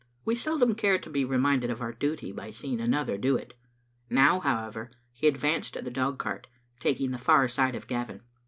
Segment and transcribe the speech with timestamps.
[0.25, 3.53] We seldom care to be reminded of our duty by seeing another do it.
[4.09, 6.47] Now, however, he advanced to the dog cart,
[6.79, 8.21] taking the far side of Gavin.